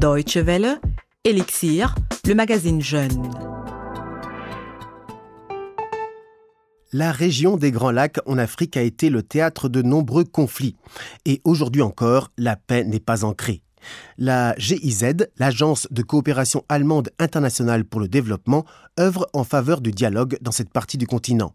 Deutsche 0.00 0.38
Welle, 0.38 0.80
Elixir, 1.24 1.94
le 2.26 2.34
magazine 2.34 2.80
Jeune. 2.80 3.30
La 6.94 7.12
région 7.12 7.58
des 7.58 7.70
Grands 7.70 7.90
Lacs 7.90 8.18
en 8.24 8.38
Afrique 8.38 8.78
a 8.78 8.82
été 8.82 9.10
le 9.10 9.22
théâtre 9.22 9.68
de 9.68 9.82
nombreux 9.82 10.24
conflits. 10.24 10.76
Et 11.26 11.42
aujourd'hui 11.44 11.82
encore, 11.82 12.32
la 12.38 12.56
paix 12.56 12.82
n'est 12.84 12.98
pas 12.98 13.26
ancrée. 13.26 13.62
La 14.16 14.54
GIZ, 14.56 15.28
l'Agence 15.36 15.86
de 15.90 16.00
coopération 16.00 16.64
allemande 16.70 17.10
internationale 17.18 17.84
pour 17.84 18.00
le 18.00 18.08
développement, 18.08 18.64
œuvre 18.98 19.28
en 19.34 19.44
faveur 19.44 19.82
du 19.82 19.90
dialogue 19.90 20.38
dans 20.40 20.52
cette 20.52 20.72
partie 20.72 20.96
du 20.96 21.06
continent. 21.06 21.54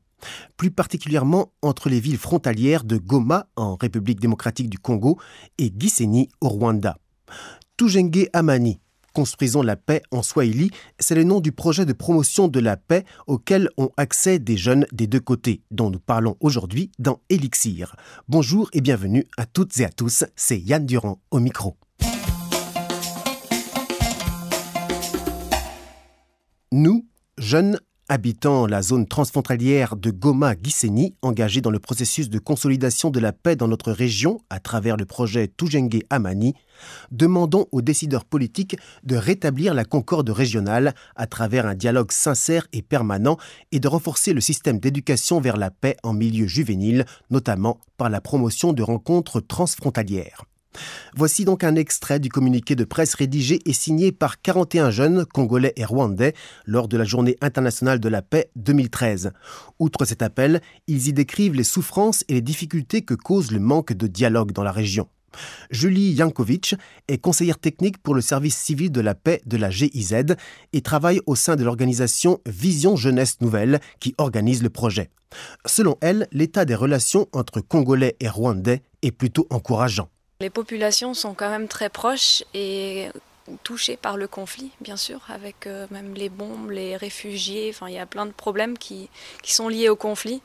Plus 0.56 0.70
particulièrement 0.70 1.52
entre 1.64 1.90
les 1.90 2.00
villes 2.00 2.20
frontalières 2.20 2.84
de 2.84 2.98
Goma 2.98 3.48
en 3.56 3.76
République 3.76 4.20
démocratique 4.20 4.70
du 4.70 4.78
Congo 4.78 5.18
et 5.58 5.74
Gisenyi 5.76 6.30
au 6.42 6.50
Rwanda. 6.50 6.98
Tujenge 7.78 8.30
Amani, 8.32 8.80
Construisons 9.12 9.62
la 9.62 9.76
paix 9.76 10.02
en 10.12 10.22
Swahili, 10.22 10.72
c'est 11.00 11.16
le 11.16 11.24
nom 11.24 11.40
du 11.40 11.52
projet 11.52 11.86
de 11.86 11.94
promotion 11.94 12.48
de 12.48 12.60
la 12.60 12.76
paix 12.78 13.06
auquel 13.28 13.70
ont 13.78 13.90
accès 13.98 14.40
des 14.40 14.58
jeunes 14.58 14.86
des 14.92 15.08
deux 15.08 15.20
côtés, 15.20 15.62
dont 15.72 15.90
nous 15.90 16.00
parlons 16.00 16.36
aujourd'hui 16.40 16.92
dans 17.00 17.22
Elixir. 17.30 17.96
Bonjour 18.28 18.70
et 18.74 18.82
bienvenue 18.82 19.26
à 19.38 19.46
toutes 19.46 19.78
et 19.80 19.86
à 19.86 19.90
tous, 19.90 20.26
c'est 20.36 20.60
Yann 20.60 20.86
Durand 20.86 21.22
au 21.32 21.40
micro. 21.40 21.78
Nous, 26.74 27.06
jeunes 27.38 27.80
Habitant 28.08 28.68
la 28.68 28.84
zone 28.84 29.08
transfrontalière 29.08 29.96
de 29.96 30.12
Goma-Gisenyi, 30.12 31.16
engagés 31.24 31.62
dans 31.62 31.72
le 31.72 31.80
processus 31.80 32.30
de 32.30 32.38
consolidation 32.38 33.10
de 33.10 33.20
la 33.20 33.34
paix 33.34 33.56
dans 33.56 33.68
notre 33.68 33.92
région 33.92 34.40
à 34.52 34.60
travers 34.60 34.96
le 34.96 35.06
projet 35.06 35.48
Tujenge 35.48 36.04
Amani, 36.12 36.54
demandons 37.10 37.66
aux 37.72 37.82
décideurs 37.82 38.26
politiques 38.26 38.78
de 39.04 39.16
rétablir 39.16 39.74
la 39.74 39.86
concorde 39.86 40.30
régionale 40.30 40.94
à 41.16 41.26
travers 41.26 41.66
un 41.66 41.74
dialogue 41.74 42.12
sincère 42.12 42.68
et 42.74 42.84
permanent 42.84 43.38
et 43.72 43.80
de 43.80 43.88
renforcer 43.88 44.34
le 44.34 44.42
système 44.42 44.80
d'éducation 44.80 45.42
vers 45.42 45.58
la 45.58 45.72
paix 45.72 45.98
en 46.04 46.14
milieu 46.14 46.46
juvénile, 46.46 47.06
notamment 47.32 47.80
par 47.98 48.12
la 48.12 48.22
promotion 48.22 48.72
de 48.72 48.84
rencontres 48.84 49.40
transfrontalières. 49.40 50.46
Voici 51.16 51.46
donc 51.46 51.64
un 51.64 51.76
extrait 51.76 52.20
du 52.20 52.30
communiqué 52.30 52.76
de 52.76 52.84
presse 52.84 53.14
rédigé 53.14 53.60
et 53.66 53.74
signé 53.74 54.12
par 54.12 54.42
41 54.42 54.92
jeunes 54.92 55.26
congolais 55.26 55.74
et 55.76 55.86
rwandais 55.86 56.34
lors 56.66 56.88
de 56.88 56.98
la 56.98 57.04
Journée 57.04 57.38
internationale 57.42 58.00
de 58.00 58.10
la 58.10 58.22
paix 58.22 58.50
2013. 58.56 59.32
Outre 59.80 60.06
cet 60.06 60.22
appel, 60.22 60.62
ils 60.88 61.08
y 61.08 61.14
décrivent 61.14 61.56
les 61.56 61.64
souffrances 61.64 62.24
et 62.28 62.34
les 62.34 62.42
difficultés 62.42 63.02
que 63.02 63.14
cause 63.14 63.52
le 63.52 63.60
manque 63.60 63.94
de 63.94 64.08
dialogue 64.08 64.52
dans 64.52 64.64
la 64.64 64.72
région. 64.72 65.08
Julie 65.70 66.14
Yankovic 66.14 66.76
est 67.08 67.18
conseillère 67.18 67.60
technique 67.60 67.98
pour 67.98 68.16
le 68.16 68.22
service 68.22 68.58
civil 68.58 68.92
de 68.92 69.02
la 69.02 69.16
paix 69.16 69.42
de 69.46 69.58
la 69.58 69.70
GIZ 69.70 70.36
et 70.74 70.82
travaille 70.82 71.20
au 71.26 71.36
sein 71.36 71.56
de 71.56 71.64
l'organisation 71.64 72.40
Vision 72.46 72.96
Jeunesse 72.96 73.42
Nouvelle 73.42 73.80
qui 74.00 74.16
organise 74.18 74.64
le 74.64 74.70
projet. 74.70 75.10
Selon 75.66 75.98
elle, 76.02 76.28
l'état 76.32 76.66
des 76.66 76.76
relations 76.76 77.28
entre 77.34 77.60
Congolais 77.60 78.16
et 78.20 78.30
Rwandais 78.30 78.84
est 79.02 79.12
plutôt 79.12 79.48
encourageant. 79.50 80.10
Les 80.46 80.52
populations 80.52 81.16
sont 81.16 81.34
quand 81.34 81.50
même 81.50 81.68
très 81.68 81.90
proches 81.90 82.44
et 82.54 83.10
touchées 83.64 83.98
par 83.98 84.16
le 84.16 84.28
conflit, 84.28 84.70
bien 84.80 84.96
sûr, 84.96 85.22
avec 85.28 85.66
euh, 85.66 85.88
même 85.90 86.14
les 86.14 86.30
bombes, 86.30 86.70
les 86.70 86.96
réfugiés. 86.96 87.72
Enfin, 87.74 87.88
il 87.90 87.96
y 87.96 87.98
a 87.98 88.06
plein 88.06 88.28
de 88.28 88.32
problèmes 88.32 88.78
qui, 88.78 89.10
qui 89.42 89.56
sont 89.56 89.70
liés 89.70 89.90
au 89.90 89.96
conflit. 89.96 90.44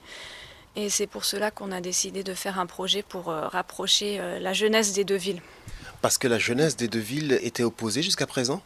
Et 0.75 0.89
c'est 0.89 1.07
pour 1.07 1.27
cela 1.27 1.51
qu'on 1.51 1.71
a 1.71 1.83
décidé 1.83 2.25
de 2.25 2.33
faire 2.33 2.59
un 2.59 2.65
projet 2.65 3.03
pour 3.03 3.29
euh, 3.29 3.47
rapprocher 3.49 4.17
euh, 4.21 4.39
la 4.39 4.55
jeunesse 4.55 4.95
des 4.95 5.05
deux 5.05 5.17
villes. 5.17 5.43
Parce 6.01 6.17
que 6.17 6.29
la 6.29 6.39
jeunesse 6.39 6.77
des 6.77 6.89
deux 6.89 6.99
villes 6.99 7.39
était 7.43 7.63
opposée 7.63 8.03
jusqu'à 8.03 8.27
présent? 8.27 8.63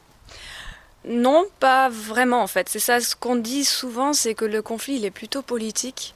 Non, 1.04 1.46
pas 1.58 1.88
vraiment 1.88 2.42
en 2.42 2.46
fait. 2.46 2.68
C'est 2.68 2.78
ça 2.78 3.00
ce 3.00 3.16
qu'on 3.16 3.34
dit 3.34 3.64
souvent, 3.64 4.12
c'est 4.12 4.34
que 4.34 4.44
le 4.44 4.62
conflit 4.62 4.98
il 4.98 5.04
est 5.04 5.10
plutôt 5.10 5.42
politique. 5.42 6.14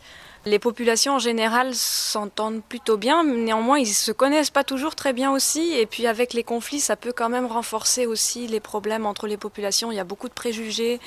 Les 0.48 0.58
populations 0.58 1.16
en 1.16 1.18
général 1.18 1.74
s'entendent 1.74 2.62
plutôt 2.66 2.96
bien, 2.96 3.22
néanmoins 3.22 3.78
ils 3.78 3.84
se 3.84 4.12
connaissent 4.12 4.48
pas 4.48 4.64
toujours 4.64 4.94
très 4.94 5.12
bien 5.12 5.30
aussi. 5.30 5.74
Et 5.74 5.84
puis 5.84 6.06
avec 6.06 6.32
les 6.32 6.42
conflits, 6.42 6.80
ça 6.80 6.96
peut 6.96 7.12
quand 7.12 7.28
même 7.28 7.44
renforcer 7.44 8.06
aussi 8.06 8.46
les 8.46 8.58
problèmes 8.58 9.04
entre 9.04 9.26
les 9.26 9.36
populations. 9.36 9.92
Il 9.92 9.96
y 9.96 10.00
a 10.00 10.04
beaucoup 10.04 10.26
de 10.26 10.32
préjugés, 10.32 11.00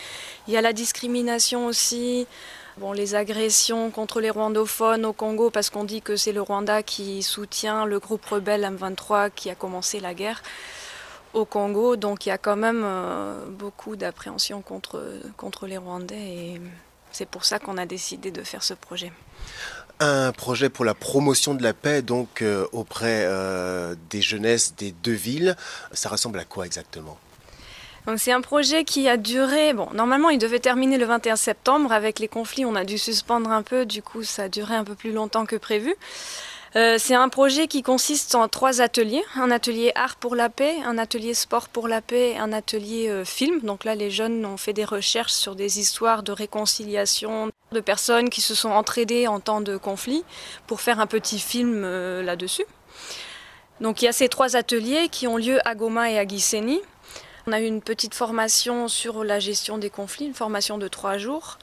il 0.48 0.54
y 0.54 0.58
a 0.58 0.62
la 0.62 0.74
discrimination 0.74 1.66
aussi. 1.66 2.28
Bon, 2.78 2.92
les 2.92 3.16
agressions 3.16 3.90
contre 3.90 4.22
les 4.22 4.30
rwandophones 4.30 5.08
au 5.08 5.14
Congo, 5.14 5.50
parce 5.50 5.72
qu'on 5.72 5.86
dit 5.86 6.04
que 6.04 6.16
c'est 6.16 6.34
le 6.34 6.42
Rwanda 6.44 6.84
qui 6.84 7.24
soutient 7.24 7.86
le 7.86 7.98
groupe 7.98 8.24
rebelle 8.26 8.62
M23 8.64 9.32
qui 9.36 9.50
a 9.50 9.56
commencé 9.56 10.00
la 10.00 10.14
guerre 10.14 10.44
au 11.34 11.46
Congo. 11.46 11.96
Donc 11.96 12.28
il 12.28 12.30
y 12.30 12.32
a 12.32 12.38
quand 12.38 12.58
même 12.58 12.84
euh, 12.86 13.44
beaucoup 13.48 13.96
d'appréhension 13.96 14.62
contre, 14.62 15.04
contre 15.36 15.66
les 15.66 15.78
Rwandais. 15.78 16.62
C'est 17.12 17.28
pour 17.28 17.46
ça 17.46 17.60
qu'on 17.60 17.78
a 17.78 17.86
décidé 17.86 18.32
de 18.32 18.44
faire 18.44 18.64
ce 18.64 18.74
projet. 18.74 19.12
Un 20.00 20.32
projet 20.32 20.70
pour 20.70 20.84
la 20.84 20.96
promotion 20.96 21.54
de 21.54 21.62
la 21.62 21.74
paix, 21.74 22.02
donc 22.02 22.42
euh, 22.42 22.66
auprès 22.72 23.24
euh, 23.26 23.96
des 24.10 24.22
jeunesses 24.22 24.74
des 24.76 24.92
deux 24.92 25.12
villes. 25.12 25.56
Ça 25.92 26.10
ressemble 26.10 26.40
à 26.40 26.46
quoi 26.46 26.66
exactement? 26.66 27.20
Donc 28.08 28.18
c'est 28.18 28.32
un 28.32 28.42
projet 28.42 28.84
qui 28.84 29.08
a 29.08 29.16
duré, 29.16 29.74
bon, 29.74 29.88
normalement 29.94 30.30
il 30.30 30.40
devait 30.40 30.60
terminer 30.60 30.98
le 30.98 31.06
21 31.06 31.36
septembre, 31.36 31.92
avec 31.92 32.18
les 32.18 32.28
conflits 32.28 32.66
on 32.66 32.74
a 32.76 32.84
dû 32.84 32.98
suspendre 32.98 33.52
un 33.52 33.62
peu, 33.62 33.86
du 33.86 34.02
coup 34.02 34.24
ça 34.24 34.44
a 34.44 34.50
duré 34.50 34.74
un 34.74 34.84
peu 34.84 34.96
plus 34.96 35.12
longtemps 35.12 35.46
que 35.46 35.56
prévu. 35.56 35.94
Euh, 36.78 36.96
c'est 36.98 37.16
un 37.16 37.28
projet 37.28 37.68
qui 37.68 37.84
consiste 37.84 38.34
en 38.34 38.48
trois 38.48 38.80
ateliers. 38.80 39.24
Un 39.36 39.52
atelier 39.52 39.92
art 39.96 40.16
pour 40.16 40.36
la 40.36 40.50
paix, 40.50 40.78
un 40.86 40.98
atelier 40.98 41.34
sport 41.34 41.68
pour 41.68 41.90
la 41.90 42.02
paix, 42.02 42.38
un 42.38 42.54
atelier 42.54 43.10
euh, 43.10 43.26
film. 43.26 43.60
Donc 43.62 43.84
là, 43.84 43.94
les 43.94 44.10
jeunes 44.10 44.46
ont 44.46 44.56
fait 44.56 44.72
des 44.72 44.86
recherches 44.86 45.34
sur 45.34 45.56
des 45.56 45.80
histoires 45.80 46.24
de 46.24 46.32
réconciliation 46.32 47.52
de 47.74 47.80
personnes 47.82 48.30
qui 48.30 48.40
se 48.40 48.56
sont 48.56 48.70
entraidées 48.70 49.28
en 49.28 49.42
temps 49.42 49.62
de 49.62 49.76
conflit 49.76 50.24
pour 50.66 50.80
faire 50.80 51.02
un 51.02 51.08
petit 51.08 51.40
film 51.40 51.84
euh, 51.84 52.24
là-dessus. 52.24 52.66
Donc 53.82 54.02
il 54.02 54.06
y 54.06 54.08
a 54.08 54.14
ces 54.14 54.30
trois 54.30 54.56
ateliers 54.56 55.10
qui 55.10 55.28
ont 55.28 55.38
lieu 55.38 55.60
à 55.68 55.76
Goma 55.76 56.10
et 56.10 56.20
à 56.20 56.26
Gisenyi. 56.26 56.80
On 57.48 57.52
a 57.52 57.60
eu 57.60 57.66
une 57.66 57.82
petite 57.82 58.14
formation 58.14 58.88
sur 58.88 59.24
la 59.24 59.40
gestion 59.40 59.78
des 59.78 59.90
conflits, 59.90 60.28
une 60.28 60.36
formation 60.36 60.78
de 60.78 60.88
trois 60.88 61.18
jours 61.18 61.58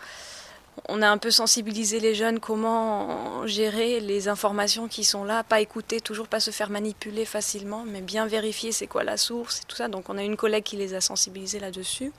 on 0.89 1.03
a 1.03 1.09
un 1.09 1.19
peu 1.19 1.31
sensibilisé 1.31 2.00
les 2.00 2.15
jeunes 2.15 2.41
comment 2.41 3.47
gérer 3.47 4.00
les 4.00 4.28
informations 4.28 4.89
qui 4.89 5.05
sont 5.05 5.25
là, 5.25 5.43
pas 5.43 5.61
écouter, 5.61 6.00
toujours 6.00 6.28
pas 6.28 6.41
se 6.41 6.50
faire 6.50 6.71
manipuler 6.71 7.25
facilement, 7.25 7.84
mais 7.87 8.00
bien 8.00 8.27
vérifier 8.27 8.72
c'est 8.72 8.87
quoi 8.87 9.05
la 9.05 9.16
source 9.16 9.61
et 9.61 9.65
tout 9.66 9.77
ça. 9.77 9.89
Donc 9.89 10.09
on 10.09 10.19
a 10.19 10.22
une 10.22 10.37
collègue 10.37 10.65
qui 10.65 10.77
les 10.77 10.94
a 10.94 11.00
sensibilisés 11.00 11.61
là-dessus. 11.61 12.12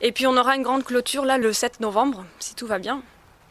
Et 0.00 0.12
puis 0.12 0.26
on 0.26 0.36
aura 0.36 0.56
une 0.56 0.62
grande 0.62 0.84
clôture 0.84 1.24
là 1.24 1.38
le 1.38 1.52
7 1.52 1.80
novembre, 1.80 2.24
si 2.38 2.54
tout 2.54 2.66
va 2.66 2.78
bien, 2.78 3.02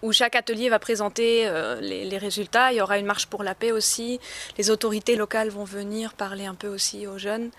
où 0.02 0.12
chaque 0.12 0.36
atelier 0.36 0.70
va 0.70 0.80
présenter 0.80 1.48
euh, 1.48 1.80
les, 1.82 2.18
résultats. 2.18 2.72
Il 2.72 2.78
y 2.78 2.82
aura 2.82 2.98
une 2.98 3.06
marche 3.06 3.28
pour 3.28 3.44
la 3.44 3.54
paix 3.54 3.72
aussi. 3.72 4.20
Les 4.58 4.70
autorités 4.70 5.16
locales 5.16 5.50
vont 5.50 5.64
venir 5.66 6.14
parler 6.14 6.46
un 6.46 6.56
peu 6.56 6.68
aussi 6.68 7.06
aux 7.06 7.18
jeunes. 7.18 7.52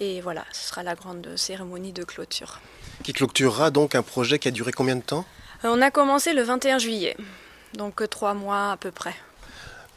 Et 0.00 0.20
voilà, 0.20 0.44
ce 0.52 0.68
sera 0.68 0.82
la 0.82 0.94
grande 0.94 1.36
cérémonie 1.36 1.92
de 1.92 2.04
clôture. 2.04 2.60
Qui 3.02 3.12
clôturera 3.12 3.70
donc 3.70 3.94
un 3.94 4.02
projet 4.02 4.38
qui 4.38 4.48
a 4.48 4.50
duré 4.50 4.72
combien 4.72 4.96
de 4.96 5.02
temps? 5.02 5.24
On 5.64 5.82
a 5.82 5.90
commencé 5.90 6.32
le 6.32 6.42
21 6.42 6.78
juillet, 6.78 7.16
donc 7.74 8.02
euh, 8.02 8.06
trois 8.06 8.34
mois 8.34 8.72
à 8.72 8.76
peu 8.76 8.90
près. 8.90 9.14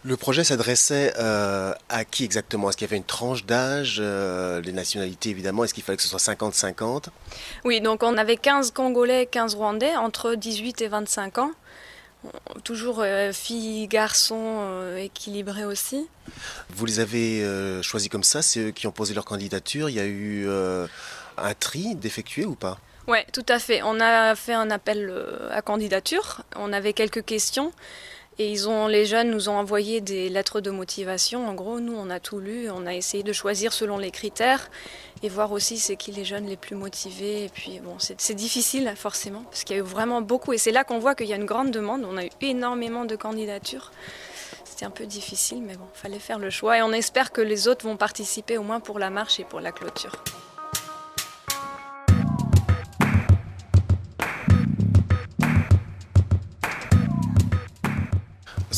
Le 0.04 0.18
projet 0.18 0.44
s'adressait 0.44 1.14
euh, 1.20 1.74
à 1.90 2.06
qui 2.06 2.24
exactement? 2.24 2.70
Est-ce 2.70 2.78
qu'il 2.78 2.88
y 2.88 2.90
avait 2.90 2.98
une 2.98 3.04
tranche 3.04 3.46
d'âge 3.46 4.00
Les 4.00 4.72
nationalités 4.72 5.30
évidemment, 5.30 5.64
est-ce 5.64 5.76
qu'il 5.76 5.84
fallait 5.84 5.98
que 5.98 6.02
ce 6.02 6.10
soit 6.10 6.34
50-50 6.34 7.06
Oui, 7.66 7.82
donc 7.82 8.02
on 8.02 8.18
avait 8.18 8.38
15 8.38 8.72
Congolais, 8.72 9.28
15 9.28 9.54
Rwandais, 9.54 9.96
entre 9.96 10.34
18 10.34 10.82
et 10.82 10.88
25 10.88 11.38
ans. 11.38 11.52
Toujours 12.64 13.04
filles, 13.32 13.88
garçons 13.88 14.96
équilibrés 14.98 15.66
aussi. 15.66 16.08
Vous 16.72 16.88
les 16.88 17.00
avez 17.00 17.82
choisis 17.84 18.10
comme 18.10 18.24
ça, 18.24 18.42
c'est 18.42 18.60
eux 18.60 18.72
qui 18.72 18.88
ont 18.88 18.92
posé 18.92 19.14
leur 19.14 19.26
candidature? 19.26 19.88
Il 19.88 19.96
y 19.96 20.00
a 20.00 20.06
eu 20.08 20.50
un 21.38 21.54
tri 21.54 21.94
d'effectuer 21.94 22.46
ou 22.46 22.56
pas? 22.56 22.80
Oui, 23.08 23.18
tout 23.34 23.46
à 23.48 23.60
fait. 23.60 23.82
On 23.84 24.00
a 24.00 24.36
fait 24.36 24.54
un 24.54 24.70
appel 24.70 25.10
euh, 25.10 25.50
à 25.52 25.62
candidature. 25.62 26.42
On 26.56 26.72
avait 26.72 26.94
quelques 26.94 27.26
questions. 27.26 27.72
Et 28.40 28.50
ils 28.50 28.70
ont, 28.70 28.88
les 28.88 29.06
jeunes 29.06 29.30
nous 29.30 29.50
ont 29.50 29.58
envoyé 29.58 30.02
des 30.02 30.30
lettres 30.30 30.62
de 30.62 30.72
motivation. 30.72 31.48
En 31.48 31.54
gros, 31.54 31.80
nous, 31.80 31.96
on 31.96 32.10
a 32.10 32.20
tout 32.20 32.40
lu. 32.40 32.70
On 32.72 32.86
a 32.86 32.94
essayé 32.94 33.24
de 33.24 33.34
choisir 33.34 33.74
selon 33.74 33.98
les 33.98 34.10
critères 34.10 34.72
et 35.22 35.30
voir 35.30 35.52
aussi 35.52 35.78
c'est 35.78 35.96
qui 35.96 36.12
les 36.12 36.26
jeunes 36.26 36.48
les 36.48 36.56
plus 36.58 36.76
motivés. 36.76 37.46
Et 37.46 37.50
puis, 37.50 37.80
bon, 37.80 37.98
c'est 38.00 38.34
difficile, 38.34 38.92
forcément, 38.96 39.44
parce 39.44 39.64
qu'il 39.64 39.76
y 39.76 39.80
a 39.80 39.82
eu 39.82 39.86
vraiment 39.86 40.22
beaucoup. 40.22 40.54
Et 40.54 40.58
c'est 40.58 40.72
là 40.72 40.84
qu'on 40.84 41.00
voit 41.00 41.14
qu'il 41.14 41.28
y 41.28 41.34
a 41.34 41.36
une 41.36 41.46
grande 41.46 41.72
demande. 41.72 42.06
On 42.06 42.18
a 42.18 42.26
eu 42.26 42.30
énormément 42.42 43.06
de 43.06 43.16
candidatures. 43.16 43.92
C'était 44.64 44.86
un 44.86 44.92
peu 44.92 45.06
difficile, 45.06 45.62
mais 45.62 45.76
bon, 45.76 45.88
fallait 45.94 46.20
faire 46.20 46.40
le 46.40 46.50
choix. 46.50 46.78
Et 46.78 46.82
on 46.82 46.94
espère 46.94 47.32
que 47.32 47.42
les 47.42 47.68
autres 47.68 47.86
vont 47.86 47.98
participer 47.98 48.58
au 48.58 48.64
moins 48.64 48.80
pour 48.80 48.98
la 48.98 49.10
marche 49.10 49.40
et 49.40 49.44
pour 49.44 49.60
la 49.60 49.72
clôture. 49.72 50.24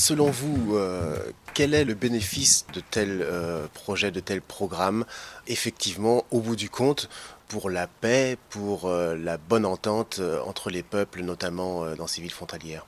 Selon 0.04 0.30
vous, 0.30 0.76
euh, 0.76 1.18
quel 1.54 1.74
est 1.74 1.86
le 1.86 1.94
bénéfice 1.94 2.66
de 2.74 2.82
tels 2.82 3.22
euh, 3.22 3.68
projets, 3.74 4.12
de 4.12 4.20
tels 4.20 4.42
programmes, 4.42 5.06
effectivement, 5.48 6.26
au 6.30 6.42
bout 6.42 6.58
du 6.58 6.70
compte, 6.70 7.10
pour 7.48 7.70
la 7.70 7.88
paix, 7.88 8.38
pour 8.50 8.90
euh, 8.90 9.16
la 9.16 9.38
bonne 9.38 9.66
entente 9.66 10.20
entre 10.46 10.70
les 10.70 10.84
peuples, 10.84 11.22
notamment 11.22 11.96
dans 11.96 12.08
ces 12.08 12.22
villes 12.22 12.34
frontalières? 12.34 12.86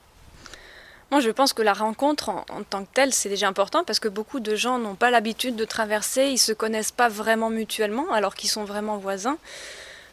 Moi, 1.10 1.22
je 1.22 1.30
pense 1.30 1.54
que 1.54 1.62
la 1.62 1.74
rencontre 1.74 2.28
en, 2.28 2.46
en 2.50 2.64
tant 2.64 2.84
que 2.84 2.90
telle, 2.94 3.14
c'est 3.14 3.30
déjà 3.30 3.48
important 3.48 3.86
parce 3.86 4.02
que 4.02 4.10
beaucoup 4.10 4.42
de 4.42 4.56
gens 4.56 4.78
n'ont 4.78 4.96
pas 4.96 5.10
l'habitude 5.10 5.56
de 5.56 5.64
traverser, 5.64 6.26
ils 6.28 6.34
ne 6.34 6.38
se 6.38 6.52
connaissent 6.52 6.92
pas 6.92 7.08
vraiment 7.08 7.50
mutuellement 7.50 8.12
alors 8.12 8.36
qu'ils 8.36 8.50
sont 8.50 8.66
vraiment 8.66 8.98
voisins. 8.98 9.38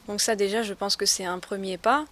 Donc 0.06 0.20
ça, 0.20 0.37
déjà, 0.37 0.62
je 0.62 0.75
pense 0.75 0.94
que 0.94 1.06
c'est 1.06 1.25
un 1.25 1.40
premier 1.40 1.78
pas. 1.78 2.05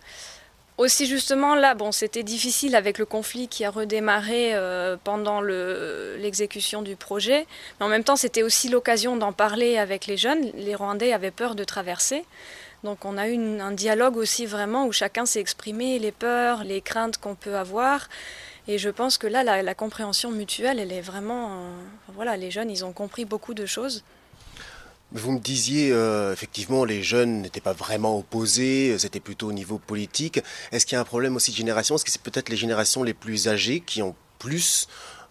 Aussi 0.80 1.04
justement 1.04 1.54
là, 1.54 1.74
bon, 1.74 1.92
c'était 1.92 2.22
difficile 2.22 2.74
avec 2.74 2.96
le 2.96 3.04
conflit 3.04 3.48
qui 3.48 3.66
a 3.66 3.70
redémarré 3.70 4.54
euh, 4.54 4.96
pendant 5.04 5.42
l'exécution 5.42 6.80
du 6.80 6.96
projet, 6.96 7.46
mais 7.78 7.84
en 7.84 7.90
même 7.90 8.02
temps 8.02 8.16
c'était 8.16 8.42
aussi 8.42 8.70
l'occasion 8.70 9.14
d'en 9.14 9.34
parler 9.34 9.76
avec 9.76 10.06
les 10.06 10.16
jeunes. 10.16 10.50
Les 10.54 10.74
Rwandais 10.74 11.12
avaient 11.12 11.32
peur 11.32 11.54
de 11.54 11.64
traverser, 11.64 12.24
donc 12.82 13.04
on 13.04 13.18
a 13.18 13.28
eu 13.28 13.60
un 13.60 13.72
dialogue 13.72 14.16
aussi 14.16 14.46
vraiment 14.46 14.86
où 14.86 14.92
chacun 14.92 15.26
s'est 15.26 15.40
exprimé 15.40 15.98
les 15.98 16.12
peurs, 16.12 16.64
les 16.64 16.80
craintes 16.80 17.18
qu'on 17.18 17.34
peut 17.34 17.56
avoir. 17.56 18.08
Et 18.66 18.78
je 18.78 18.88
pense 18.88 19.18
que 19.18 19.26
là, 19.26 19.44
la, 19.44 19.74
compréhension 19.74 20.30
mutuelle, 20.30 20.78
elle 20.78 20.92
est 20.92 21.02
vraiment, 21.02 21.50
euh, 21.50 21.70
voilà, 22.14 22.38
les 22.38 22.50
jeunes, 22.50 22.70
ils 22.70 22.86
ont 22.86 22.92
compris 22.92 23.26
beaucoup 23.26 23.52
de 23.52 23.66
choses. 23.66 24.02
Vous 25.12 25.32
me 25.32 25.40
disiez, 25.40 25.90
euh, 25.92 26.32
effectivement, 26.32 26.84
les 26.84 27.02
jeunes 27.02 27.42
n'étaient 27.42 27.60
pas 27.60 27.72
vraiment 27.72 28.16
opposés, 28.16 28.96
c'était 28.98 29.18
plutôt 29.18 29.48
au 29.48 29.52
niveau 29.52 29.78
politique. 29.78 30.40
Est-ce 30.70 30.86
qu'il 30.86 30.94
y 30.94 30.98
a 30.98 31.00
un 31.00 31.04
problème 31.04 31.34
aussi 31.34 31.50
de 31.50 31.56
génération? 31.56 31.96
Est-ce 31.96 32.04
que 32.04 32.12
c'est 32.12 32.22
peut-être 32.22 32.48
les 32.48 32.56
générations 32.56 33.02
les 33.02 33.14
plus 33.14 33.48
âgées 33.48 33.80
qui 33.80 34.02
ont 34.02 34.14
plus 34.38 34.86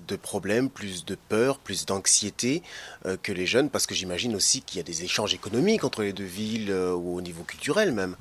de 0.08 0.18
problèmes, 0.18 0.70
plus 0.70 1.06
de 1.06 1.16
peur, 1.16 1.60
plus 1.60 1.86
d'anxiété 1.86 2.62
euh, 3.06 3.16
que 3.22 3.32
les 3.32 3.46
jeunes? 3.46 3.70
Parce 3.70 3.88
que 3.88 3.96
j'imagine 3.96 4.36
aussi 4.36 4.62
qu'il 4.64 4.78
y 4.78 4.80
a 4.82 4.84
des 4.84 5.06
échanges 5.06 5.34
économiques 5.34 5.86
entre 5.86 6.04
les 6.04 6.12
deux 6.12 6.26
villes 6.26 6.72
euh, 6.72 6.94
ou 6.94 7.16
au 7.16 7.22
niveau 7.22 7.44
culturel 7.44 7.94
même. 7.94 8.18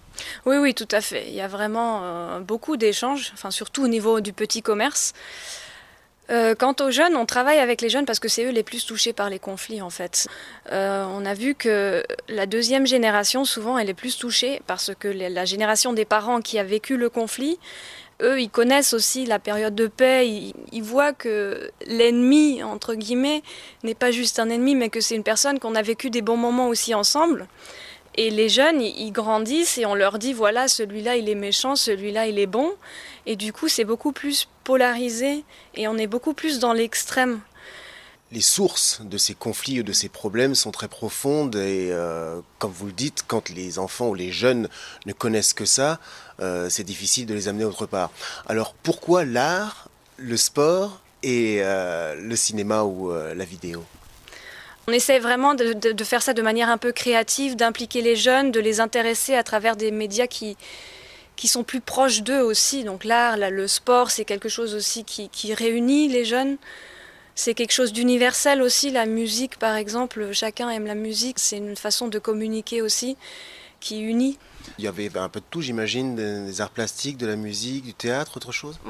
Oui, 0.47 0.59
oui, 0.59 0.75
tout 0.75 0.89
à 0.93 1.01
fait. 1.01 1.29
Il 1.29 1.35
y 1.35 1.41
a 1.41 1.49
vraiment 1.49 2.41
beaucoup 2.41 2.77
d'échanges, 2.77 3.33
enfin, 3.35 3.51
surtout 3.51 3.83
au 3.83 3.89
niveau 3.89 4.21
du 4.21 4.33
petit 4.33 4.63
commerce. 4.63 5.13
Euh, 6.31 6.55
quant 6.55 6.75
aux 6.81 6.91
jeunes, 6.91 7.17
on 7.17 7.27
travaille 7.27 7.59
avec 7.59 7.81
les 7.81 7.89
jeunes 7.89 8.05
parce 8.05 8.19
que 8.19 8.29
c'est 8.29 8.45
eux 8.45 8.51
les 8.51 8.63
plus 8.63 8.85
touchés 8.85 9.13
par 9.13 9.31
les 9.31 9.39
conflits 9.39 9.81
en 9.81 9.91
fait. 9.91 10.27
Euh, 10.73 11.05
on 11.09 11.25
a 11.25 11.35
vu 11.35 11.55
que 11.55 12.03
la 12.29 12.47
deuxième 12.47 12.87
génération, 12.87 13.45
souvent, 13.45 13.79
elle 13.79 13.89
est 13.89 13.95
plus 13.95 14.19
touchée 14.19 14.61
parce 14.67 14.93
que 14.99 15.09
la 15.09 15.45
génération 15.45 15.93
des 15.93 16.05
parents 16.05 16.41
qui 16.41 16.59
a 16.59 16.65
vécu 16.65 16.97
le 16.97 17.09
conflit, 17.09 17.59
eux, 18.21 18.41
ils 18.41 18.51
connaissent 18.51 18.95
aussi 18.95 19.27
la 19.27 19.39
période 19.39 19.75
de 19.75 19.87
paix, 19.87 20.29
ils, 20.73 20.83
voient 20.83 21.13
que 21.13 21.71
l'ennemi, 21.87 22.63
entre 22.63 22.95
guillemets, 22.95 23.43
n'est 23.85 23.95
pas 23.95 24.11
juste 24.11 24.41
un 24.41 24.51
ennemi, 24.51 24.75
mais 24.75 24.89
que 24.89 25.01
c'est 25.01 25.15
une 25.15 25.23
personne 25.23 25.59
qu'on 25.59 25.75
a 25.77 25.83
vécu 25.83 26.11
des 26.11 26.23
bons 26.23 26.37
moments 26.37 26.69
aussi 26.69 26.95
ensemble. 26.95 27.47
Et 28.17 28.31
les 28.31 28.49
jeunes, 28.49 28.83
ils 28.83 29.13
grandissent 29.13 29.79
et 29.79 29.87
on 29.87 29.95
leur 29.95 30.19
dit, 30.19 30.33
voilà, 30.33 30.67
celui-là, 30.67 31.17
il 31.17 31.29
est 31.29 31.37
méchant, 31.37 31.77
celui-là, 31.77 32.27
il 32.27 32.41
est 32.41 32.47
bon. 32.47 32.73
Et 33.27 33.37
du 33.37 33.53
coup, 33.53 33.69
c'est 33.69 33.85
beaucoup 33.85 34.11
plus 34.11 34.49
polarisé 34.69 35.45
et 35.77 35.89
on 35.89 35.97
est 35.97 36.07
beaucoup 36.07 36.35
plus 36.35 36.59
dans 36.59 36.75
l'extrême. 36.75 37.41
Les 38.33 38.43
sources 38.43 39.01
de 39.03 39.17
ces 39.17 39.35
conflits 39.35 39.81
ou 39.81 39.83
de 39.83 39.95
ces 39.95 40.11
problèmes 40.11 40.55
sont 40.55 40.73
très 40.73 40.89
profondes 40.89 41.57
et, 41.57 41.89
euh, 41.91 42.43
comme 42.59 42.73
vous 42.73 42.85
le 42.85 42.93
dites, 42.93 43.25
quand 43.27 43.49
les 43.49 43.79
enfants 43.79 44.09
ou 44.09 44.15
les 44.15 44.31
jeunes 44.31 44.69
ne 45.07 45.15
connaissent 45.15 45.55
que 45.55 45.65
ça, 45.65 45.99
euh, 46.41 46.69
c'est 46.69 46.85
difficile 46.85 47.25
de 47.25 47.33
les 47.33 47.49
amener 47.49 47.65
autre 47.65 47.87
part. 47.87 48.11
Alors 48.47 48.75
pourquoi 48.75 49.25
l'art, 49.25 49.89
le 50.19 50.37
sport 50.37 51.01
et 51.23 51.61
euh, 51.63 52.15
le 52.17 52.37
cinéma 52.37 52.83
ou 52.83 53.11
la 53.11 53.45
vidéo? 53.47 53.83
On 54.87 54.93
essaie 54.93 55.19
vraiment 55.19 55.55
de, 55.55 55.73
de, 55.73 56.05
faire 56.05 56.21
ça 56.21 56.35
de 56.35 56.43
manière 56.43 56.69
un 56.69 56.79
peu 56.79 56.93
créative, 56.93 57.57
d'impliquer 57.57 58.03
les 58.03 58.17
jeunes, 58.17 58.51
de 58.53 58.61
les 58.61 58.81
intéresser 58.81 59.35
à 59.35 59.43
travers 59.43 59.77
des 59.77 59.91
médias 59.91 60.27
qui, 60.27 60.59
qui 61.39 61.47
sont 61.47 61.63
plus 61.63 61.81
proches 61.81 62.23
d'eux 62.23 62.43
aussi. 62.43 62.83
Donc 62.83 63.05
l'art, 63.05 63.37
le 63.39 63.69
sport, 63.69 64.11
c'est 64.11 64.25
quelque 64.25 64.49
chose 64.49 64.75
aussi 64.75 65.05
qui, 65.05 65.29
qui 65.29 65.55
réunit 65.55 66.09
les 66.09 66.25
jeunes. 66.25 66.59
C'est 67.37 67.55
quelque 67.55 67.73
chose 67.73 67.93
d'universel 67.93 68.61
aussi, 68.61 68.91
la 68.91 69.07
musique 69.07 69.57
par 69.57 69.77
exemple, 69.77 70.33
chacun 70.33 70.69
aime 70.69 70.87
la 70.87 70.97
musique, 70.97 71.39
c'est 71.39 71.59
une 71.59 71.77
façon 71.77 72.09
de 72.09 72.19
communiquer 72.19 72.83
aussi 72.83 73.17
qui 73.79 74.01
unit. 74.01 74.37
Il 74.79 74.85
y 74.85 74.89
avait 74.89 75.17
un 75.17 75.29
peu 75.29 75.39
de 75.39 75.45
tout, 75.49 75.63
j'imagine, 75.63 76.17
des 76.17 76.61
arts 76.61 76.71
plastiques, 76.71 77.17
de 77.17 77.29
la 77.29 77.37
musique, 77.37 77.85
du 77.85 77.95
théâtre, 77.95 78.37
autre 78.37 78.51
chose? 78.51 78.81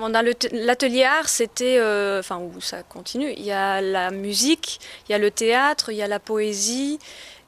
L'atelier 0.52 1.04
art, 1.04 1.28
c'était, 1.28 1.76
euh, 1.78 2.20
enfin, 2.20 2.38
où 2.38 2.58
ça 2.62 2.82
continue, 2.82 3.30
il 3.36 3.44
y 3.44 3.52
a 3.52 3.82
la 3.82 4.10
musique, 4.10 4.80
il 5.06 5.12
y 5.12 5.14
a 5.14 5.18
le 5.18 5.30
théâtre, 5.30 5.90
il 5.90 5.96
y 5.96 6.02
a 6.02 6.08
la 6.08 6.18
poésie, 6.18 6.98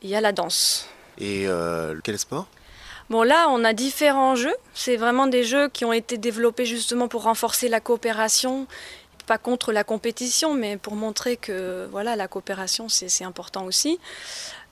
il 0.03 0.11
y 0.11 0.15
a 0.15 0.21
la 0.21 0.33
danse. 0.33 0.87
Et 1.17 1.47
euh, 1.47 1.99
quel 2.05 2.19
sport? 2.19 2.47
Bon, 3.11 3.25
là, 3.25 3.49
on 3.51 3.65
a 3.65 3.73
différents 3.73 4.37
jeux. 4.37 4.55
C'est 4.73 4.97
vraiment 4.97 5.27
des 5.27 5.43
jeux 5.43 5.69
qui 5.69 5.85
ont 5.85 5.93
été 5.93 6.17
développés 6.17 6.65
justement 6.65 7.09
pour 7.09 7.25
renforcer 7.25 7.69
la 7.69 7.81
coopération, 7.81 8.69
pas 9.27 9.37
contre 9.37 9.73
la 9.73 9.83
compétition, 9.83 10.55
mais 10.55 10.77
pour 10.77 10.95
montrer 10.95 11.37
que 11.37 11.89
voilà, 11.91 12.15
la 12.15 12.29
coopération, 12.29 12.89
c'est 12.89 13.25
important 13.25 13.65
aussi. 13.65 13.99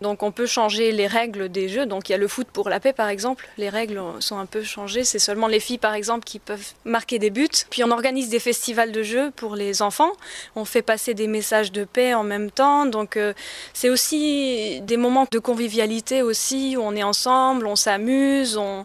Donc 0.00 0.22
on 0.22 0.30
peut 0.30 0.46
changer 0.46 0.92
les 0.92 1.06
règles 1.06 1.48
des 1.48 1.68
jeux. 1.68 1.86
Donc 1.86 2.08
il 2.08 2.12
y 2.12 2.14
a 2.14 2.18
le 2.18 2.28
foot 2.28 2.46
pour 2.52 2.68
la 2.68 2.80
paix 2.80 2.92
par 2.92 3.08
exemple. 3.08 3.48
Les 3.58 3.68
règles 3.68 4.00
sont 4.20 4.38
un 4.38 4.46
peu 4.46 4.62
changées. 4.62 5.04
C'est 5.04 5.18
seulement 5.18 5.48
les 5.48 5.60
filles 5.60 5.78
par 5.78 5.94
exemple 5.94 6.24
qui 6.24 6.38
peuvent 6.38 6.72
marquer 6.84 7.18
des 7.18 7.30
buts. 7.30 7.48
Puis 7.70 7.82
on 7.84 7.90
organise 7.90 8.28
des 8.28 8.38
festivals 8.38 8.92
de 8.92 9.02
jeux 9.02 9.30
pour 9.36 9.56
les 9.56 9.82
enfants. 9.82 10.12
On 10.56 10.64
fait 10.64 10.82
passer 10.82 11.14
des 11.14 11.26
messages 11.26 11.72
de 11.72 11.84
paix 11.84 12.14
en 12.14 12.24
même 12.24 12.50
temps. 12.50 12.86
Donc 12.86 13.16
euh, 13.16 13.32
c'est 13.72 13.88
aussi 13.88 14.80
des 14.82 14.96
moments 14.96 15.26
de 15.30 15.38
convivialité 15.38 16.22
aussi 16.22 16.76
où 16.76 16.80
on 16.80 16.94
est 16.94 17.02
ensemble, 17.02 17.66
on 17.66 17.76
s'amuse, 17.76 18.56
on, 18.56 18.84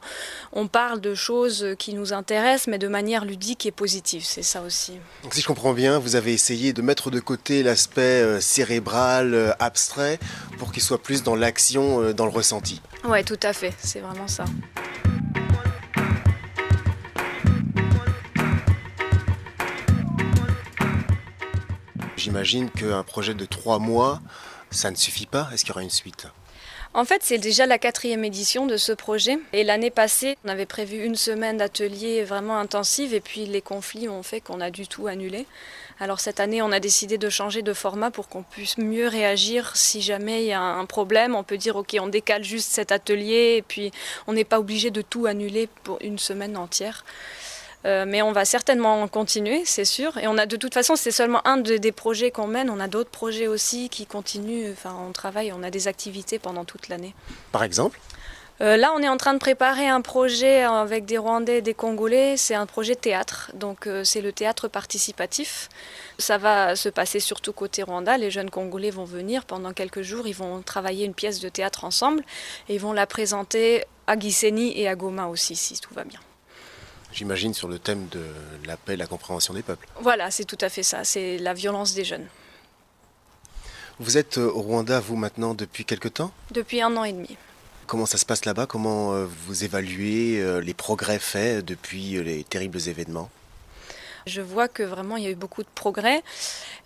on 0.52 0.68
parle 0.68 1.00
de 1.00 1.14
choses 1.14 1.76
qui 1.78 1.94
nous 1.94 2.14
intéressent 2.14 2.68
mais 2.68 2.78
de 2.78 2.88
manière 2.88 3.26
ludique 3.26 3.66
et 3.66 3.72
positive. 3.72 4.24
C'est 4.26 4.44
ça 4.44 4.62
aussi. 4.62 4.94
Donc 5.24 5.34
si 5.34 5.42
je 5.42 5.48
comprends 5.48 5.74
bien, 5.74 6.00
vous 6.00 6.16
avez 6.16 6.34
essayé 6.34 6.74
de 6.74 6.82
mettre 6.82 7.12
de 7.12 7.20
côté 7.20 7.64
l'aspect 7.64 8.02
euh, 8.02 8.42
cérébral, 8.42 9.34
euh, 9.34 9.52
abstrait 9.60 10.20
pour 10.64 10.72
qu'il 10.72 10.82
soit 10.82 11.04
plus 11.04 11.24
dans 11.24 11.36
l'action, 11.36 12.02
euh, 12.02 12.14
dans 12.14 12.24
le 12.24 12.32
ressenti. 12.32 12.82
Ouais, 13.04 13.22
tout 13.26 13.40
à 13.44 13.52
fait, 13.52 13.74
c'est 13.80 14.00
vraiment 14.00 14.30
ça. 14.30 14.46
J'imagine 22.16 22.70
qu'un 22.70 23.04
projet 23.04 23.34
de 23.34 23.44
trois 23.44 23.78
mois, 23.78 24.22
ça 24.72 24.90
ne 24.90 24.96
suffit 24.96 25.26
pas. 25.26 25.50
Est-ce 25.52 25.66
qu'il 25.66 25.72
y 25.72 25.74
aura 25.74 25.84
une 25.84 25.90
suite? 25.90 26.28
En 26.96 27.06
fait, 27.06 27.24
c'est 27.24 27.40
déjà 27.40 27.66
la 27.66 27.80
quatrième 27.80 28.24
édition 28.24 28.66
de 28.68 28.78
ce 28.78 28.92
projet. 28.92 29.40
Et 29.52 29.64
l'année 29.64 29.90
passée, 29.90 30.38
on 30.46 30.50
avait 30.50 30.68
prévu 30.68 31.04
une 31.04 31.16
semaine 31.16 31.58
d'atelier 31.58 32.24
vraiment 32.24 32.58
intensive 32.58 33.14
et 33.14 33.20
puis 33.20 33.46
les 33.46 33.62
conflits 33.62 34.10
ont 34.10 34.22
fait 34.22 34.42
qu'on 34.42 34.62
a 34.62 34.70
du 34.70 34.88
tout 34.88 35.08
annulé. 35.08 35.48
Alors 36.00 36.20
cette 36.20 36.40
année, 36.40 36.62
on 36.62 36.72
a 36.72 36.80
décidé 36.80 37.18
de 37.18 37.30
changer 37.30 37.62
de 37.62 37.74
format 37.74 38.12
pour 38.12 38.28
qu'on 38.28 38.44
puisse 38.44 38.78
mieux 38.78 39.08
réagir 39.08 39.76
si 39.76 40.02
jamais 40.02 40.44
il 40.44 40.48
y 40.48 40.54
a 40.54 40.62
un 40.62 40.86
problème. 40.86 41.36
On 41.36 41.44
peut 41.44 41.58
dire, 41.58 41.76
OK, 41.76 41.96
on 42.00 42.08
décale 42.08 42.44
juste 42.44 42.72
cet 42.72 42.92
atelier 42.92 43.56
et 43.58 43.62
puis 43.62 43.92
on 44.28 44.34
n'est 44.34 44.44
pas 44.44 44.60
obligé 44.60 44.92
de 44.92 45.02
tout 45.02 45.26
annuler 45.26 45.70
pour 45.84 45.98
une 46.02 46.20
semaine 46.20 46.58
entière. 46.58 47.06
Euh, 47.86 48.06
mais 48.08 48.22
on 48.22 48.32
va 48.32 48.46
certainement 48.46 49.08
continuer, 49.08 49.64
c'est 49.66 49.86
sûr. 49.86 50.18
Et 50.18 50.28
on 50.28 50.38
a 50.38 50.46
de 50.46 50.56
toute 50.56 50.74
façon, 50.74 50.96
c'est 50.96 51.12
seulement 51.12 51.46
un 51.48 51.58
des 51.58 51.92
projets 51.92 52.32
qu'on 52.32 52.48
mène. 52.48 52.70
On 52.70 52.80
a 52.80 52.88
d'autres 52.88 53.10
projets 53.10 53.48
aussi 53.48 53.90
qui 53.90 54.06
continuent. 54.06 54.72
Enfin, 54.72 54.96
on 55.08 55.12
travaille, 55.12 55.52
on 55.52 55.64
a 55.64 55.70
des 55.70 55.88
activités 55.88 56.40
pendant 56.40 56.66
toute 56.66 56.88
l'année. 56.90 57.14
Par 57.52 57.64
exemple 57.64 58.00
euh, 58.62 58.78
là, 58.78 58.94
on 58.96 59.02
est 59.02 59.10
en 59.10 59.18
train 59.18 59.34
de 59.34 59.40
préparer 59.40 59.88
un 59.88 60.02
projet 60.02 60.62
avec 60.62 61.06
des 61.06 61.18
Rwandais 61.18 61.58
et 61.58 61.62
des 61.62 61.74
Congolais. 61.74 62.38
C'est 62.38 62.54
un 62.54 62.68
projet 62.68 62.96
théâtre, 62.96 63.52
donc 63.56 63.88
euh, 63.88 64.04
c'est 64.04 64.22
le 64.22 64.32
théâtre 64.32 64.68
participatif. 64.68 65.70
Ça 66.20 66.38
va 66.38 66.76
se 66.76 66.88
passer 66.88 67.20
surtout 67.20 67.52
côté 67.52 67.82
Rwanda. 67.82 68.16
Les 68.18 68.30
jeunes 68.30 68.52
Congolais 68.52 68.92
vont 68.92 69.06
venir 69.06 69.46
pendant 69.46 69.74
quelques 69.74 70.04
jours. 70.04 70.28
Ils 70.28 70.36
vont 70.36 70.62
travailler 70.62 71.06
une 71.06 71.16
pièce 71.16 71.40
de 71.40 71.50
théâtre 71.50 71.84
ensemble 71.84 72.24
et 72.70 72.76
ils 72.76 72.80
vont 72.80 72.94
la 72.94 73.08
présenter 73.08 73.84
à 74.06 74.18
Gisenyi 74.18 74.80
et 74.80 74.88
à 74.88 74.96
Goma 74.96 75.28
aussi, 75.28 75.56
si 75.56 75.80
tout 75.80 75.94
va 75.94 76.04
bien. 76.04 76.20
J'imagine 77.14 77.54
sur 77.54 77.68
le 77.68 77.78
thème 77.78 78.08
de 78.12 78.24
la 78.66 78.76
paix 78.76 78.94
et 78.94 78.98
la 78.98 79.06
compréhension 79.08 79.54
des 79.54 79.62
peuples. 79.62 79.88
Voilà, 80.02 80.32
c'est 80.32 80.46
tout 80.46 80.58
à 80.62 80.70
fait 80.70 80.84
ça, 80.84 81.04
c'est 81.04 81.38
la 81.38 81.54
violence 81.54 81.94
des 81.94 82.04
jeunes. 82.04 82.26
Vous 84.00 84.18
êtes 84.18 84.40
euh, 84.40 84.50
au 84.50 84.62
Rwanda, 84.62 85.00
vous, 85.00 85.16
maintenant, 85.16 85.54
depuis 85.54 85.86
quelque 85.86 86.08
temps? 86.08 86.32
Depuis 86.52 86.82
un 86.82 86.98
an 86.98 87.04
et 87.04 87.14
demi. 87.14 87.38
Comment 87.86 88.08
ça 88.08 88.18
se 88.18 88.26
passe 88.26 88.46
là-bas? 88.46 88.66
Comment 88.66 89.14
euh, 89.14 89.28
vous 89.46 89.64
évaluez 89.64 90.42
euh, 90.42 90.60
les 90.60 90.74
progrès 90.74 91.20
faits 91.20 91.64
depuis 91.64 92.24
les 92.24 92.44
terribles 92.44 92.80
événements? 92.88 93.30
Je 94.26 94.42
vois 94.42 94.68
que 94.68 94.84
vraiment 94.84 95.18
il 95.18 95.24
y 95.24 95.28
a 95.28 95.30
eu 95.30 95.36
beaucoup 95.36 95.64
de 95.64 95.70
progrès. 95.74 96.24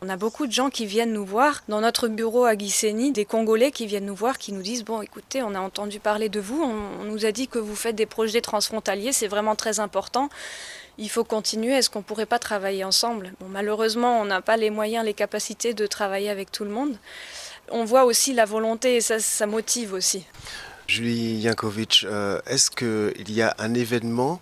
On 0.01 0.09
a 0.09 0.17
beaucoup 0.17 0.47
de 0.47 0.51
gens 0.51 0.69
qui 0.69 0.85
viennent 0.85 1.13
nous 1.13 1.25
voir 1.25 1.63
dans 1.67 1.81
notre 1.81 2.07
bureau 2.07 2.45
à 2.45 2.57
Gisenyi, 2.57 3.11
des 3.11 3.25
Congolais 3.25 3.71
qui 3.71 3.85
viennent 3.85 4.05
nous 4.05 4.15
voir, 4.15 4.37
qui 4.37 4.51
nous 4.51 4.61
disent 4.61 4.83
bon, 4.83 5.01
écoutez, 5.01 5.41
on 5.43 5.55
a 5.55 5.59
entendu 5.59 5.99
parler 5.99 6.29
de 6.29 6.39
vous, 6.39 6.61
on, 6.61 7.03
nous 7.03 7.25
a 7.25 7.31
dit 7.31 7.47
que 7.47 7.59
vous 7.59 7.75
faites 7.75 7.95
des 7.95 8.05
projets 8.05 8.41
transfrontaliers, 8.41 9.13
c'est 9.13 9.27
vraiment 9.27 9.55
très 9.55 9.79
important. 9.79 10.29
Il 10.97 11.09
faut 11.09 11.23
continuer. 11.23 11.73
Est-ce 11.73 11.91
qu'on 11.91 12.01
pourrait 12.01 12.25
pas 12.25 12.39
travailler 12.39 12.83
ensemble? 12.83 13.33
Malheureusement, 13.49 14.19
on 14.19 14.25
n'a 14.25 14.41
pas 14.41 14.57
les 14.57 14.71
moyens, 14.71 15.05
les 15.05 15.13
capacités 15.13 15.73
de 15.75 15.85
travailler 15.85 16.29
avec 16.29 16.51
tout 16.51 16.63
le 16.63 16.71
monde. 16.71 16.97
On 17.69 17.85
voit 17.85 18.05
aussi 18.05 18.33
la 18.33 18.45
volonté 18.45 18.95
et 18.95 19.01
ça, 19.01 19.19
ça 19.19 19.45
motive 19.45 19.93
aussi. 19.93 20.25
Julie 20.87 21.39
Yankovic, 21.39 22.05
euh, 22.05 22.39
est-ce 22.47 22.71
qu'il 22.71 23.31
y 23.31 23.41
a 23.41 23.53
un 23.59 23.73
événement 23.73 24.41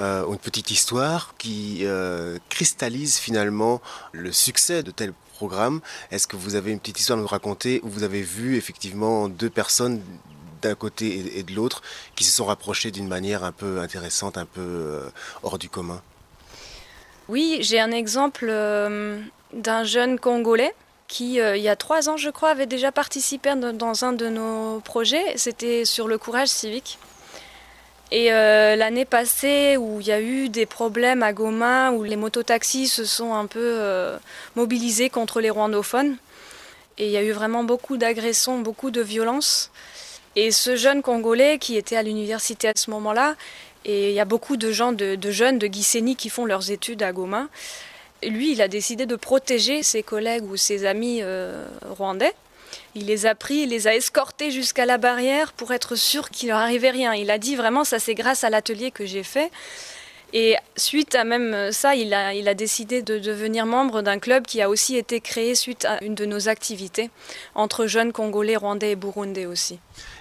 euh, 0.00 0.26
une 0.26 0.38
petite 0.38 0.70
histoire 0.70 1.34
qui 1.36 1.80
euh, 1.82 2.38
cristallise 2.48 3.18
finalement 3.18 3.82
le 4.12 4.32
succès 4.32 4.82
de 4.82 4.90
tel 4.90 5.12
programme. 5.34 5.80
Est-ce 6.10 6.26
que 6.26 6.36
vous 6.36 6.54
avez 6.54 6.72
une 6.72 6.80
petite 6.80 7.00
histoire 7.00 7.18
à 7.18 7.22
nous 7.22 7.28
raconter 7.28 7.80
où 7.82 7.88
vous 7.88 8.02
avez 8.02 8.22
vu 8.22 8.56
effectivement 8.56 9.28
deux 9.28 9.50
personnes 9.50 10.00
d'un 10.62 10.74
côté 10.74 11.38
et 11.38 11.42
de 11.42 11.52
l'autre 11.52 11.82
qui 12.16 12.24
se 12.24 12.32
sont 12.32 12.46
rapprochées 12.46 12.90
d'une 12.90 13.08
manière 13.08 13.44
un 13.44 13.52
peu 13.52 13.80
intéressante, 13.80 14.38
un 14.38 14.46
peu 14.46 14.60
euh, 14.60 15.10
hors 15.42 15.58
du 15.58 15.68
commun? 15.68 16.00
Oui, 17.28 17.58
j'ai 17.60 17.78
un 17.78 17.92
exemple 17.92 18.46
d'un 19.52 19.84
jeune 19.84 20.18
Congolais 20.18 20.74
qui, 21.08 21.34
il 21.34 21.62
y 21.62 21.68
a 21.68 21.76
trois 21.76 22.08
ans, 22.08 22.16
je 22.16 22.30
crois, 22.30 22.50
avait 22.50 22.66
déjà 22.66 22.90
participé 22.90 23.54
dans 23.54 24.04
un 24.04 24.12
de 24.12 24.28
nos 24.28 24.80
projets. 24.80 25.36
C'était 25.36 25.84
sur 25.84 26.08
le 26.08 26.18
courage 26.18 26.48
civique. 26.48 26.98
Et 28.12 28.32
euh, 28.32 28.74
l'année 28.74 29.04
passée, 29.04 29.76
où 29.76 30.00
il 30.00 30.06
y 30.06 30.12
a 30.12 30.20
eu 30.20 30.48
des 30.48 30.66
problèmes 30.66 31.22
à 31.22 31.32
Goma, 31.32 31.92
où 31.92 32.02
les 32.02 32.16
mototaxis 32.16 32.88
se 32.88 33.04
sont 33.04 33.34
un 33.34 33.46
peu 33.46 33.60
euh, 33.62 34.18
mobilisés 34.56 35.10
contre 35.10 35.40
les 35.40 35.50
rwandophones, 35.50 36.16
et 36.98 37.06
il 37.06 37.12
y 37.12 37.16
a 37.16 37.22
eu 37.22 37.30
vraiment 37.30 37.62
beaucoup 37.62 37.96
d'agressions, 37.96 38.58
beaucoup 38.58 38.90
de 38.90 39.00
violences. 39.00 39.70
Et 40.34 40.50
ce 40.50 40.74
jeune 40.76 41.02
Congolais 41.02 41.58
qui 41.58 41.76
était 41.76 41.96
à 41.96 42.02
l'université 42.02 42.68
à 42.68 42.72
ce 42.74 42.90
moment-là, 42.90 43.36
et 43.84 44.10
il 44.10 44.14
y 44.14 44.20
a 44.20 44.24
beaucoup 44.24 44.56
de 44.56 44.72
gens, 44.72 44.92
de, 44.92 45.18
jeunes 45.30 45.58
de 45.58 45.68
Gisenyi 45.68 46.16
qui 46.16 46.30
font 46.30 46.44
leurs 46.44 46.70
études 46.70 47.02
à 47.02 47.12
Goma, 47.12 47.46
lui, 48.22 48.52
il 48.52 48.60
a 48.60 48.68
décidé 48.68 49.06
de 49.06 49.16
protéger 49.16 49.82
ses 49.82 50.02
collègues 50.02 50.44
ou 50.44 50.56
ses 50.56 50.84
amis 50.84 51.20
euh, 51.22 51.64
rwandais 51.88 52.34
il 52.94 53.06
les 53.06 53.26
a 53.26 53.34
pris, 53.34 53.62
il 53.62 53.70
les 53.70 53.86
a 53.86 53.94
escortés 53.94 54.50
jusqu'à 54.50 54.86
la 54.86 54.98
barrière 54.98 55.52
pour 55.52 55.72
être 55.72 55.96
sûr 55.96 56.30
qu'il 56.30 56.48
leur 56.48 56.58
arrivait 56.58 56.90
rien. 56.90 57.14
Il 57.14 57.30
a 57.30 57.38
dit 57.38 57.56
vraiment 57.56 57.84
ça 57.84 57.98
c'est 57.98 58.14
grâce 58.14 58.44
à 58.44 58.50
l'atelier 58.50 58.90
que 58.90 59.06
j'ai 59.06 59.22
fait. 59.22 59.50
Et 60.32 60.56
suite 60.76 61.14
à 61.14 61.24
même 61.24 61.72
ça, 61.72 61.94
il 61.94 62.14
a, 62.14 62.34
il 62.34 62.48
a 62.48 62.54
décidé 62.54 63.02
de 63.02 63.18
devenir 63.18 63.66
membre 63.66 64.02
d'un 64.02 64.18
club 64.18 64.44
qui 64.44 64.62
a 64.62 64.68
aussi 64.68 64.96
été 64.96 65.20
créé 65.20 65.54
suite 65.54 65.84
à 65.84 66.02
une 66.04 66.14
de 66.14 66.24
nos 66.24 66.48
activités 66.48 67.10
entre 67.54 67.86
jeunes 67.86 68.12
Congolais, 68.12 68.56
Rwandais 68.56 68.92
et 68.92 68.96
Burundais 68.96 69.46
aussi. 69.46 69.78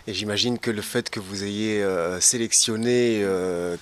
Et 0.08 0.13
j'imagine 0.13 0.58
que 0.58 0.72
le 0.72 0.82
fait 0.82 1.10
que 1.10 1.20
vous 1.20 1.44
ayez 1.44 1.84
euh, 1.84 2.20
sélectionné 2.20 3.24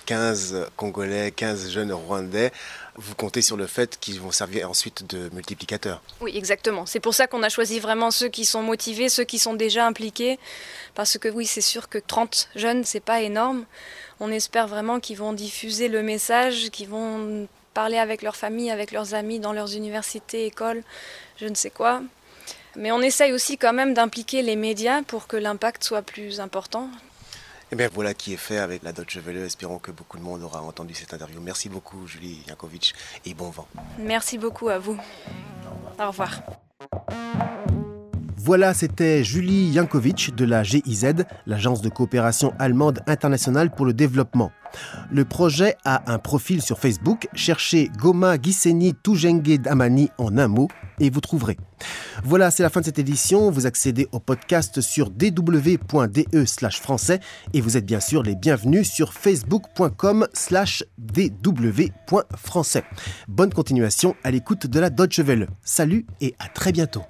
15 0.06 0.54
euh, 0.54 0.66
Congolais, 0.76 1.30
15 1.30 1.70
jeunes 1.70 1.92
Rwandais, 1.92 2.52
vous 2.98 3.14
comptez 3.14 3.42
sur 3.42 3.56
le 3.56 3.66
fait 3.66 3.96
qu'ils 3.98 4.20
vont 4.20 4.32
servir 4.32 4.68
ensuite 4.68 5.08
de 5.08 5.30
multiplicateurs. 5.32 6.02
Oui, 6.20 6.36
exactement. 6.36 6.84
C'est 6.84 6.98
pour 6.98 7.14
ça 7.14 7.28
qu'on 7.28 7.44
a 7.44 7.48
choisi 7.48 7.78
vraiment 7.78 8.10
ceux 8.10 8.28
qui 8.28 8.44
sont 8.44 8.62
motivés, 8.62 9.08
ceux 9.08 9.24
qui 9.24 9.38
sont 9.38 9.54
déjà 9.54 9.86
impliqués. 9.86 10.38
Parce 10.94 11.16
que 11.16 11.28
oui, 11.28 11.46
c'est 11.46 11.60
sûr 11.60 11.88
que 11.88 11.98
30 11.98 12.50
jeunes, 12.56 12.84
c'est 12.84 13.00
pas 13.00 13.22
énorme. 13.22 13.64
On 14.20 14.30
espère 14.30 14.66
vraiment 14.66 15.00
qu'ils 15.00 15.18
vont 15.18 15.32
diffuser 15.32 15.88
le 15.88 16.02
message, 16.02 16.70
qu'ils 16.70 16.88
vont 16.88 17.46
parler 17.74 17.98
avec 17.98 18.22
leurs 18.22 18.36
familles, 18.36 18.70
avec 18.70 18.90
leurs 18.90 19.14
amis, 19.14 19.38
dans 19.38 19.52
leurs 19.52 19.76
universités, 19.76 20.46
écoles, 20.46 20.82
je 21.36 21.46
ne 21.46 21.54
sais 21.54 21.70
quoi. 21.70 22.02
Mais 22.76 22.92
on 22.92 23.00
essaye 23.00 23.32
aussi 23.32 23.58
quand 23.58 23.72
même 23.72 23.94
d'impliquer 23.94 24.42
les 24.42 24.56
médias 24.56 25.02
pour 25.02 25.26
que 25.26 25.36
l'impact 25.36 25.84
soit 25.84 26.02
plus 26.02 26.40
important. 26.40 26.90
Et 27.70 27.74
eh 27.74 27.76
bien 27.76 27.90
voilà 27.92 28.14
qui 28.14 28.32
est 28.32 28.38
fait 28.38 28.56
avec 28.56 28.82
la 28.82 28.92
Deutsche 28.92 29.18
Welle. 29.18 29.36
Espérons 29.38 29.78
que 29.78 29.90
beaucoup 29.90 30.16
de 30.16 30.22
monde 30.22 30.42
aura 30.42 30.62
entendu 30.62 30.94
cette 30.94 31.12
interview. 31.12 31.38
Merci 31.40 31.68
beaucoup 31.68 32.06
Julie 32.06 32.42
Yankovic 32.48 32.94
et 33.26 33.34
bon 33.34 33.50
vent. 33.50 33.68
Merci 33.98 34.38
beaucoup 34.38 34.70
à 34.70 34.78
vous. 34.78 34.98
Au 35.98 36.06
revoir. 36.08 36.40
Voilà, 38.48 38.72
c'était 38.72 39.24
Julie 39.24 39.68
Yankovic 39.72 40.34
de 40.34 40.46
la 40.46 40.62
GIZ, 40.62 41.26
l'agence 41.46 41.82
de 41.82 41.90
coopération 41.90 42.54
allemande 42.58 43.00
internationale 43.06 43.70
pour 43.70 43.84
le 43.84 43.92
développement. 43.92 44.52
Le 45.12 45.26
projet 45.26 45.76
a 45.84 46.10
un 46.10 46.18
profil 46.18 46.62
sur 46.62 46.78
Facebook. 46.78 47.28
Cherchez 47.34 47.90
Goma 47.98 48.40
Giseni 48.40 48.94
Tujenge 48.94 49.60
Damani 49.60 50.08
en 50.16 50.38
un 50.38 50.48
mot 50.48 50.68
et 50.98 51.10
vous 51.10 51.20
trouverez. 51.20 51.58
Voilà, 52.24 52.50
c'est 52.50 52.62
la 52.62 52.70
fin 52.70 52.80
de 52.80 52.86
cette 52.86 52.98
édition. 52.98 53.50
Vous 53.50 53.66
accédez 53.66 54.08
au 54.12 54.18
podcast 54.18 54.80
sur 54.80 55.10
dw.de 55.10 56.44
slash 56.46 56.80
français 56.80 57.20
et 57.52 57.60
vous 57.60 57.76
êtes 57.76 57.84
bien 57.84 58.00
sûr 58.00 58.22
les 58.22 58.34
bienvenus 58.34 58.90
sur 58.90 59.12
facebook.com 59.12 60.26
slash 60.32 60.84
dw.français. 60.96 62.84
Bonne 63.28 63.52
continuation 63.52 64.16
à 64.24 64.30
l'écoute 64.30 64.66
de 64.66 64.80
la 64.80 64.88
Deutsche 64.88 65.20
Welle. 65.20 65.48
Salut 65.60 66.06
et 66.22 66.34
à 66.38 66.48
très 66.48 66.72
bientôt. 66.72 67.02